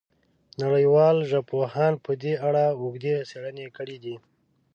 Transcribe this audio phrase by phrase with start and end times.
[0.61, 4.15] نړیوالو ژبپوهانو په دې اړه اوږدې څېړنې کړې دي.